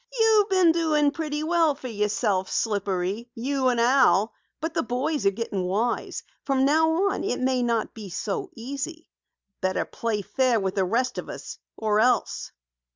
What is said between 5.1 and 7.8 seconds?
are getting wise. From now on it may